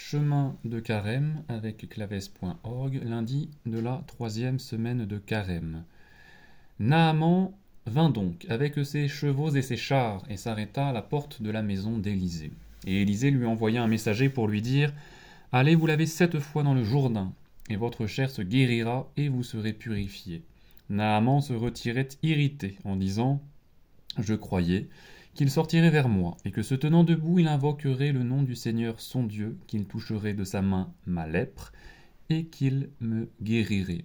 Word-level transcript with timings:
Chemin 0.00 0.56
de 0.64 0.78
Carême 0.78 1.42
avec 1.48 1.88
claves.org, 1.88 3.00
lundi 3.04 3.50
de 3.66 3.80
la 3.80 4.04
troisième 4.06 4.60
semaine 4.60 5.04
de 5.04 5.18
Carême. 5.18 5.82
Naaman 6.78 7.50
vint 7.84 8.08
donc 8.08 8.46
avec 8.48 8.78
ses 8.86 9.08
chevaux 9.08 9.50
et 9.50 9.60
ses 9.60 9.76
chars 9.76 10.22
et 10.30 10.36
s'arrêta 10.36 10.86
à 10.88 10.92
la 10.92 11.02
porte 11.02 11.42
de 11.42 11.50
la 11.50 11.62
maison 11.62 11.98
d'Élisée. 11.98 12.52
Et 12.86 13.02
Élisée 13.02 13.32
lui 13.32 13.44
envoya 13.44 13.82
un 13.82 13.88
messager 13.88 14.28
pour 14.28 14.46
lui 14.46 14.62
dire 14.62 14.94
Allez 15.50 15.74
vous 15.74 15.88
laver 15.88 16.06
sept 16.06 16.38
fois 16.38 16.62
dans 16.62 16.74
le 16.74 16.84
Jourdain, 16.84 17.32
et 17.68 17.76
votre 17.76 18.06
chair 18.06 18.30
se 18.30 18.40
guérira 18.40 19.10
et 19.16 19.28
vous 19.28 19.42
serez 19.42 19.72
purifié. 19.72 20.42
Naaman 20.88 21.40
se 21.40 21.52
retirait 21.52 22.08
irrité 22.22 22.78
en 22.84 22.94
disant 22.94 23.42
Je 24.16 24.34
croyais 24.34 24.88
qu'il 25.38 25.50
sortirait 25.52 25.90
vers 25.90 26.08
moi, 26.08 26.36
et 26.44 26.50
que 26.50 26.62
se 26.62 26.74
tenant 26.74 27.04
debout, 27.04 27.38
il 27.38 27.46
invoquerait 27.46 28.10
le 28.10 28.24
nom 28.24 28.42
du 28.42 28.56
Seigneur 28.56 29.00
son 29.00 29.22
Dieu, 29.22 29.56
qu'il 29.68 29.86
toucherait 29.86 30.34
de 30.34 30.42
sa 30.42 30.62
main 30.62 30.92
ma 31.06 31.28
lèpre, 31.28 31.72
et 32.28 32.46
qu'il 32.46 32.90
me 33.00 33.28
guérirait. 33.40 34.04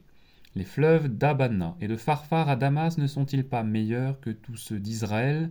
Les 0.53 0.63
fleuves 0.63 1.07
d'Abana 1.07 1.75
et 1.81 1.87
de 1.87 1.95
Pharphar 1.95 2.49
à 2.49 2.55
Damas 2.55 2.99
ne 2.99 3.07
sont-ils 3.07 3.43
pas 3.43 3.63
meilleurs 3.63 4.19
que 4.19 4.29
tous 4.29 4.57
ceux 4.57 4.79
d'Israël? 4.79 5.49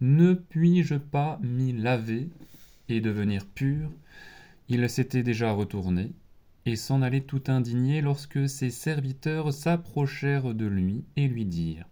Ne 0.00 0.32
puis-je 0.32 0.94
pas 0.94 1.38
m'y 1.42 1.74
laver 1.74 2.30
et 2.88 3.02
devenir 3.02 3.44
pur? 3.44 3.90
Il 4.70 4.88
s'était 4.88 5.22
déjà 5.22 5.52
retourné, 5.52 6.12
et 6.64 6.76
s'en 6.76 7.02
allait 7.02 7.20
tout 7.20 7.42
indigné 7.48 8.00
lorsque 8.00 8.48
ses 8.48 8.70
serviteurs 8.70 9.52
s'approchèrent 9.52 10.54
de 10.54 10.64
lui 10.64 11.04
et 11.16 11.28
lui 11.28 11.44
dirent 11.44 11.90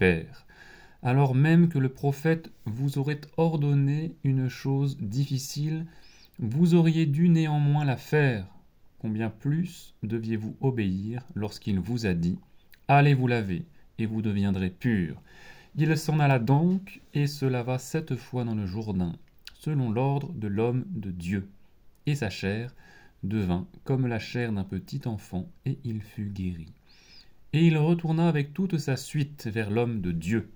Père, 0.00 0.46
alors 1.02 1.34
même 1.34 1.68
que 1.68 1.78
le 1.78 1.88
prophète 1.88 2.50
vous 2.64 2.98
aurait 2.98 3.20
ordonné 3.36 4.16
une 4.24 4.48
chose 4.48 4.96
difficile, 4.98 5.86
vous 6.38 6.74
auriez 6.74 7.06
dû 7.06 7.28
néanmoins 7.28 7.84
la 7.84 7.96
faire. 7.96 8.46
Combien 8.98 9.30
plus 9.30 9.94
deviez-vous 10.02 10.56
obéir 10.60 11.22
lorsqu'il 11.34 11.78
vous 11.78 12.06
a 12.06 12.14
dit 12.14 12.38
Allez 12.88 13.14
vous 13.14 13.26
laver, 13.26 13.64
et 13.98 14.06
vous 14.06 14.22
deviendrez 14.22 14.70
pur. 14.70 15.20
Il 15.76 15.96
s'en 15.96 16.20
alla 16.20 16.38
donc 16.38 17.00
et 17.14 17.26
se 17.26 17.44
lava 17.44 17.78
sept 17.78 18.16
fois 18.16 18.44
dans 18.44 18.54
le 18.54 18.66
Jourdain, 18.66 19.16
selon 19.54 19.90
l'ordre 19.90 20.32
de 20.32 20.48
l'homme 20.48 20.84
de 20.88 21.10
Dieu. 21.10 21.48
Et 22.06 22.14
sa 22.14 22.30
chair 22.30 22.74
devint 23.22 23.66
comme 23.84 24.06
la 24.06 24.18
chair 24.18 24.52
d'un 24.52 24.64
petit 24.64 25.02
enfant, 25.06 25.48
et 25.64 25.78
il 25.84 26.00
fut 26.00 26.30
guéri. 26.30 26.72
Et 27.52 27.66
il 27.66 27.76
retourna 27.78 28.28
avec 28.28 28.54
toute 28.54 28.78
sa 28.78 28.96
suite 28.96 29.46
vers 29.46 29.70
l'homme 29.70 30.00
de 30.00 30.12
Dieu. 30.12 30.50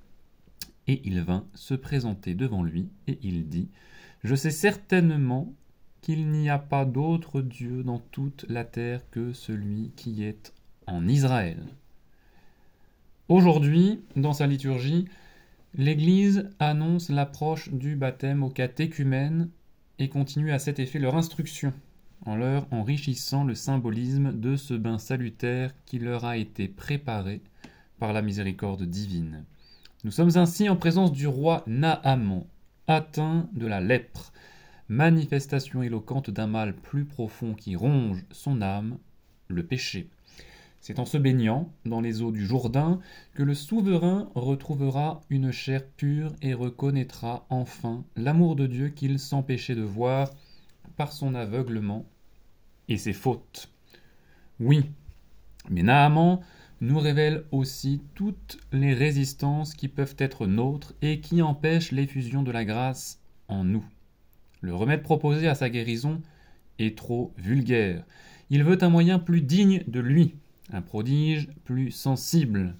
Et 0.87 1.01
il 1.05 1.21
vint 1.21 1.47
se 1.55 1.75
présenter 1.75 2.35
devant 2.35 2.63
lui, 2.63 2.89
et 3.07 3.19
il 3.23 3.49
dit, 3.49 3.69
Je 4.25 4.35
sais 4.35 4.51
certainement 4.51 5.53
qu'il 6.01 6.29
n'y 6.31 6.49
a 6.49 6.59
pas 6.59 6.85
d'autre 6.85 7.43
Dieu 7.43 7.83
dans 7.83 7.99
toute 7.99 8.47
la 8.49 8.65
terre 8.65 9.03
que 9.11 9.33
celui 9.33 9.93
qui 9.97 10.25
est 10.25 10.53
en 10.87 11.07
Israël. 11.07 11.63
Aujourd'hui, 13.29 14.01
dans 14.17 14.33
sa 14.33 14.47
liturgie, 14.47 15.07
l'Église 15.75 16.49
annonce 16.59 17.11
l'approche 17.11 17.71
du 17.71 17.95
baptême 17.95 18.43
aux 18.43 18.51
catéchumènes 18.51 19.51
et 20.01 20.09
continue 20.09 20.53
à 20.53 20.59
cet 20.59 20.79
effet 20.81 20.99
leur 20.99 21.15
instruction, 21.15 21.73
en 22.27 22.35
leur 22.35 22.67
enrichissant 22.73 23.45
le 23.45 23.55
symbolisme 23.55 24.33
de 24.33 24.57
ce 24.57 24.75
bain 24.75 24.99
salutaire 24.99 25.73
qui 25.87 25.99
leur 25.99 26.25
a 26.25 26.39
été 26.39 26.67
préparé 26.67 27.41
par 27.99 28.13
la 28.13 28.23
miséricorde 28.23 28.83
divine. 28.85 29.45
Nous 30.03 30.11
sommes 30.11 30.39
ainsi 30.39 30.67
en 30.71 30.77
présence 30.77 31.13
du 31.13 31.27
roi 31.27 31.63
Naaman, 31.67 32.47
atteint 32.87 33.51
de 33.53 33.67
la 33.67 33.83
lèpre, 33.83 34.33
manifestation 34.89 35.83
éloquente 35.83 36.31
d'un 36.31 36.47
mal 36.47 36.75
plus 36.75 37.05
profond 37.05 37.53
qui 37.53 37.77
ronge 37.77 38.25
son 38.31 38.63
âme, 38.63 38.97
le 39.49 39.63
péché. 39.63 40.09
C'est 40.81 41.01
en 41.01 41.05
se 41.05 41.19
baignant 41.19 41.71
dans 41.85 42.01
les 42.01 42.23
eaux 42.23 42.33
du 42.33 42.47
Jourdain 42.47 42.99
que 43.35 43.43
le 43.43 43.55
souverain 43.55 44.31
retrouvera 44.35 45.21
une 45.29 45.53
chair 45.53 45.85
pure 45.85 46.33
et 46.41 46.55
reconnaîtra 46.55 47.45
enfin 47.51 48.03
l'amour 48.17 48.57
de 48.57 48.67
Dieu 48.67 48.89
qu'il 48.89 49.19
s'empêchait 49.19 49.75
de 49.75 49.83
voir 49.83 50.31
par 50.97 51.13
son 51.13 51.35
aveuglement 51.35 52.07
et 52.89 52.97
ses 52.97 53.13
fautes. 53.13 53.69
Oui, 54.61 54.87
mais 55.69 55.83
Naaman 55.83 56.41
nous 56.81 56.99
révèle 56.99 57.45
aussi 57.51 58.01
toutes 58.15 58.59
les 58.73 58.95
résistances 58.95 59.75
qui 59.75 59.89
peuvent 59.89 60.17
être 60.19 60.47
nôtres 60.47 60.95
et 61.03 61.21
qui 61.21 61.43
empêchent 61.43 61.93
l'effusion 61.93 62.43
de 62.43 62.51
la 62.51 62.65
grâce 62.65 63.21
en 63.49 63.65
nous. 63.65 63.85
Le 64.63 64.75
remède 64.75 65.03
proposé 65.03 65.49
à 65.49 65.55
sa 65.55 65.69
guérison 65.69 66.21
est 66.79 66.97
trop 66.97 67.33
vulgaire. 67.37 68.05
Il 68.49 68.65
veut 68.65 68.83
un 68.83 68.89
moyen 68.89 69.19
plus 69.19 69.43
digne 69.43 69.85
de 69.87 70.01
lui, 70.01 70.35
un 70.73 70.83
prodige 70.83 71.49
plus 71.65 71.91
sensible. 71.91 72.77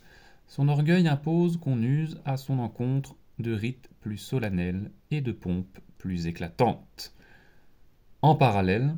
Son 0.47 0.69
orgueil 0.69 1.07
impose 1.07 1.59
qu'on 1.59 1.83
use 1.83 2.21
à 2.25 2.37
son 2.37 2.59
encontre 2.59 3.17
de 3.39 3.53
rites 3.53 3.91
plus 4.01 4.19
solennels 4.19 4.91
et 5.11 5.21
de 5.21 5.33
pompes 5.33 5.79
plus 5.99 6.27
éclatantes. 6.27 7.15
En 8.23 8.35
parallèle, 8.35 8.97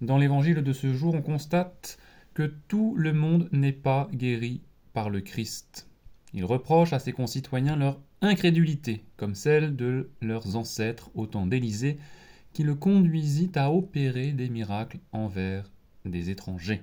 dans 0.00 0.18
l'évangile 0.18 0.62
de 0.62 0.72
ce 0.72 0.92
jour, 0.92 1.14
on 1.14 1.22
constate 1.22 1.98
que 2.34 2.54
tout 2.68 2.94
le 2.96 3.12
monde 3.12 3.48
n'est 3.52 3.72
pas 3.72 4.08
guéri 4.12 4.60
par 4.92 5.10
le 5.10 5.20
Christ. 5.20 5.88
Il 6.34 6.44
reproche 6.44 6.92
à 6.92 6.98
ses 6.98 7.12
concitoyens 7.12 7.76
leur 7.76 8.00
incrédulité, 8.20 9.04
comme 9.16 9.34
celle 9.34 9.76
de 9.76 10.10
leurs 10.20 10.56
ancêtres 10.56 11.10
au 11.14 11.26
temps 11.26 11.46
d'Élysée, 11.46 11.98
qui 12.52 12.62
le 12.62 12.74
conduisit 12.74 13.52
à 13.54 13.72
opérer 13.72 14.32
des 14.32 14.48
miracles 14.48 14.98
envers 15.12 15.70
des 16.04 16.30
étrangers. 16.30 16.82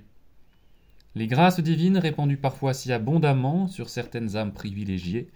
Les 1.14 1.26
grâces 1.26 1.60
divines, 1.60 1.98
répandues 1.98 2.36
parfois 2.36 2.74
si 2.74 2.92
abondamment 2.92 3.68
sur 3.68 3.88
certaines 3.88 4.36
âmes 4.36 4.52
privilégiées, 4.52 5.30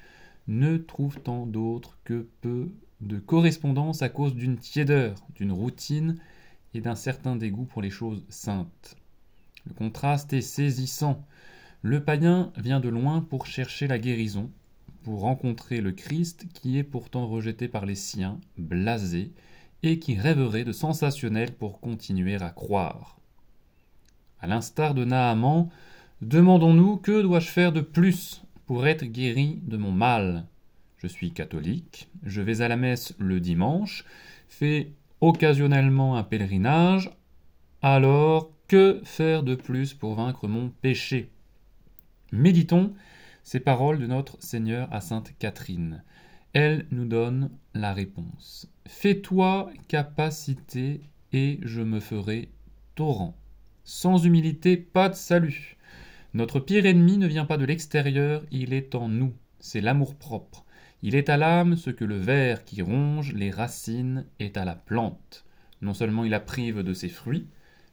ne 0.49 0.77
trouvent 0.77 1.21
tant 1.21 1.47
d'autres 1.47 1.99
que 2.05 2.29
peu 2.41 2.71
de 3.01 3.19
correspondance 3.19 4.03
à 4.03 4.09
cause 4.09 4.35
d'une 4.35 4.59
tiédeur, 4.59 5.15
d'une 5.35 5.53
routine 5.53 6.19
et 6.75 6.81
d'un 6.81 6.95
certain 6.95 7.37
dégoût 7.37 7.65
pour 7.65 7.83
les 7.83 7.91
choses 7.91 8.25
saintes. 8.29 8.97
Le 9.67 9.75
contraste 9.75 10.33
est 10.33 10.41
saisissant. 10.41 11.25
Le 11.83 12.03
païen 12.03 12.53
vient 12.57 12.81
de 12.81 12.89
loin 12.89 13.21
pour 13.21 13.47
chercher 13.47 13.87
la 13.87 13.99
guérison, 13.99 14.51
pour 15.03 15.21
rencontrer 15.21 15.81
le 15.81 15.93
Christ 15.93 16.47
qui 16.53 16.79
est 16.79 16.85
pourtant 16.85 17.27
rejeté 17.27 17.69
par 17.69 17.87
les 17.87 17.95
siens, 17.95 18.39
blasé, 18.59 19.33
et 19.83 19.99
qui 19.99 20.15
rêverait 20.15 20.65
de 20.65 20.73
sensationnel 20.73 21.55
pour 21.55 21.81
continuer 21.81 22.37
à 22.37 22.51
croire. 22.51 23.19
À 24.41 24.47
l'instar 24.47 24.95
de 24.95 25.05
Naaman, 25.05 25.71
demandons-nous 26.21 26.99
que 26.99 27.23
dois-je 27.23 27.49
faire 27.49 27.73
de 27.73 27.81
plus 27.81 28.43
pour 28.67 28.87
être 28.87 29.05
guéri 29.05 29.61
de 29.63 29.77
mon 29.77 29.93
mal? 29.93 30.47
Je 30.99 31.07
suis 31.07 31.33
catholique, 31.33 32.11
je 32.25 32.43
vais 32.43 32.61
à 32.61 32.69
la 32.69 32.77
messe 32.77 33.15
le 33.19 33.41
dimanche, 33.41 34.05
fais 34.49 34.93
occasionnellement 35.23 36.17
un 36.17 36.25
pèlerinage, 36.25 37.11
alors 37.81 38.51
que 38.71 39.01
faire 39.03 39.43
de 39.43 39.57
plus 39.57 39.95
pour 39.95 40.15
vaincre 40.15 40.47
mon 40.47 40.69
péché? 40.69 41.29
Méditons 42.31 42.95
ces 43.43 43.59
paroles 43.59 43.99
de 43.99 44.07
notre 44.07 44.41
Seigneur 44.41 44.87
à 44.93 45.01
Sainte 45.01 45.33
Catherine. 45.41 46.05
Elle 46.53 46.87
nous 46.93 47.05
donne 47.05 47.51
la 47.75 47.93
réponse. 47.93 48.71
Fais-toi 48.87 49.73
capacité 49.89 51.01
et 51.33 51.59
je 51.63 51.83
me 51.83 51.99
ferai 51.99 52.49
torrent. 52.95 53.37
Sans 53.83 54.25
humilité, 54.25 54.77
pas 54.77 55.09
de 55.09 55.17
salut. 55.17 55.77
Notre 56.33 56.61
pire 56.61 56.87
ennemi 56.87 57.19
ne 57.19 57.27
vient 57.27 57.47
pas 57.47 57.57
de 57.57 57.65
l'extérieur, 57.65 58.45
il 58.53 58.73
est 58.73 58.95
en 58.95 59.09
nous. 59.09 59.35
C'est 59.59 59.81
l'amour-propre. 59.81 60.65
Il 61.03 61.17
est 61.17 61.29
à 61.29 61.37
l'âme 61.37 61.75
ce 61.75 61.91
que 61.91 62.05
le 62.05 62.19
ver 62.19 62.65
qui 62.65 62.83
ronge 62.83 63.33
les 63.33 63.51
racines 63.51 64.27
est 64.39 64.57
à 64.57 64.65
la 64.65 64.77
plante. 64.77 65.45
Non 65.83 65.93
seulement 65.93 66.25
il 66.25 66.31
la 66.31 66.39
prive 66.39 66.85
de 66.85 66.95
ses 66.95 67.09
fruits, 67.09 67.49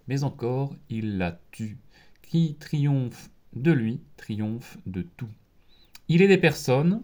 mais 0.08 0.24
encore 0.24 0.76
il 0.90 1.18
la 1.18 1.40
tue. 1.52 1.78
Qui 2.22 2.56
triomphe 2.60 3.30
de 3.56 3.72
lui 3.72 4.02
triomphe 4.18 4.78
de 4.86 5.02
tout. 5.02 5.30
Il 6.10 6.22
est 6.22 6.28
des 6.28 6.38
personnes 6.38 7.04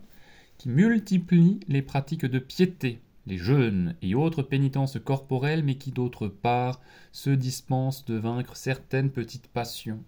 qui 0.57 0.69
multiplient 0.69 1.59
les 1.67 1.81
pratiques 1.81 2.25
de 2.25 2.39
piété, 2.39 3.01
les 3.25 3.37
jeûnes 3.37 3.95
et 4.01 4.15
autres 4.15 4.43
pénitences 4.43 4.97
corporelles, 5.03 5.63
mais 5.63 5.75
qui 5.75 5.91
d'autre 5.91 6.27
part 6.27 6.81
se 7.11 7.29
dispensent 7.29 8.05
de 8.05 8.15
vaincre 8.15 8.55
certaines 8.55 9.11
petites 9.11 9.47
passions, 9.47 10.03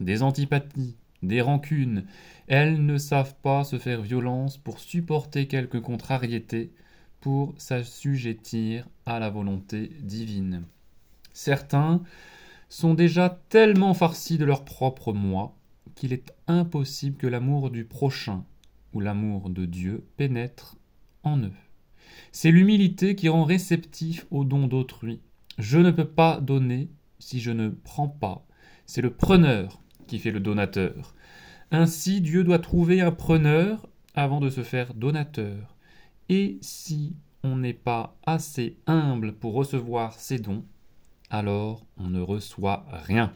des 0.00 0.22
antipathies, 0.22 0.96
des 1.22 1.40
rancunes. 1.40 2.04
Elles 2.46 2.84
ne 2.84 2.98
savent 2.98 3.36
pas 3.42 3.64
se 3.64 3.78
faire 3.78 4.02
violence 4.02 4.58
pour 4.58 4.80
supporter 4.80 5.48
quelque 5.48 5.78
contrariété, 5.78 6.72
pour 7.20 7.54
s'assujettir 7.58 8.86
à 9.06 9.18
la 9.18 9.30
volonté 9.30 9.92
divine. 10.00 10.64
Certains 11.36 12.02
sont 12.70 12.94
déjà 12.94 13.28
tellement 13.50 13.92
farcis 13.92 14.38
de 14.38 14.46
leur 14.46 14.64
propre 14.64 15.12
moi 15.12 15.54
qu'il 15.94 16.14
est 16.14 16.32
impossible 16.46 17.18
que 17.18 17.26
l'amour 17.26 17.68
du 17.68 17.84
prochain 17.84 18.42
ou 18.94 19.00
l'amour 19.00 19.50
de 19.50 19.66
Dieu 19.66 20.06
pénètre 20.16 20.76
en 21.24 21.38
eux. 21.40 21.52
C'est 22.32 22.50
l'humilité 22.50 23.16
qui 23.16 23.28
rend 23.28 23.44
réceptif 23.44 24.26
aux 24.30 24.44
dons 24.44 24.66
d'autrui, 24.66 25.20
Je 25.58 25.76
ne 25.76 25.90
peux 25.90 26.08
pas 26.08 26.40
donner 26.40 26.88
si 27.18 27.38
je 27.38 27.50
ne 27.50 27.68
prends 27.68 28.08
pas. 28.08 28.46
C'est 28.86 29.02
le 29.02 29.12
preneur 29.12 29.82
qui 30.06 30.18
fait 30.18 30.30
le 30.30 30.40
donateur. 30.40 31.14
Ainsi, 31.70 32.22
Dieu 32.22 32.44
doit 32.44 32.60
trouver 32.60 33.02
un 33.02 33.12
preneur 33.12 33.86
avant 34.14 34.40
de 34.40 34.48
se 34.48 34.62
faire 34.62 34.94
donateur. 34.94 35.76
Et 36.30 36.56
si 36.62 37.14
on 37.42 37.56
n'est 37.56 37.74
pas 37.74 38.16
assez 38.24 38.78
humble 38.86 39.34
pour 39.34 39.52
recevoir 39.52 40.14
ses 40.14 40.38
dons, 40.38 40.64
alors 41.30 41.84
on 41.96 42.08
ne 42.08 42.20
reçoit 42.20 42.86
rien. 42.90 43.32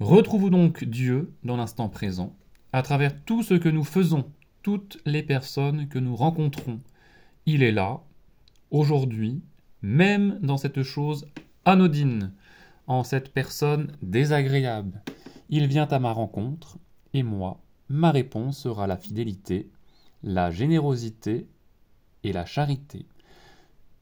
Retrouvons 0.00 0.48
donc 0.48 0.84
Dieu 0.84 1.32
dans 1.44 1.56
l'instant 1.56 1.88
présent, 1.88 2.34
à 2.72 2.82
travers 2.82 3.22
tout 3.24 3.42
ce 3.42 3.54
que 3.54 3.68
nous 3.68 3.84
faisons, 3.84 4.30
toutes 4.62 4.98
les 5.04 5.22
personnes 5.22 5.88
que 5.88 5.98
nous 5.98 6.16
rencontrons. 6.16 6.80
Il 7.46 7.62
est 7.62 7.72
là, 7.72 8.00
aujourd'hui, 8.70 9.42
même 9.82 10.38
dans 10.42 10.56
cette 10.56 10.82
chose 10.82 11.26
anodine, 11.64 12.32
en 12.86 13.04
cette 13.04 13.32
personne 13.32 13.92
désagréable. 14.02 15.02
Il 15.50 15.66
vient 15.66 15.86
à 15.86 15.98
ma 15.98 16.12
rencontre, 16.12 16.78
et 17.14 17.22
moi, 17.22 17.60
ma 17.88 18.10
réponse 18.10 18.58
sera 18.58 18.86
la 18.86 18.96
fidélité, 18.96 19.70
la 20.22 20.50
générosité 20.50 21.46
et 22.24 22.32
la 22.32 22.46
charité. 22.46 23.06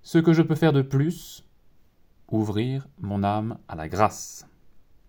Ce 0.03 0.19
que 0.19 0.33
je 0.33 0.43
peux 0.43 0.55
faire 0.55 0.73
de 0.73 0.83
plus, 0.83 1.45
ouvrir 2.31 2.87
mon 2.99 3.23
âme 3.25 3.59
à 3.69 3.75
la 3.75 3.89
grâce. 3.89 4.47